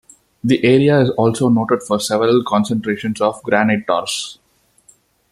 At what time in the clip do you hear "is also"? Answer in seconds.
0.99-1.47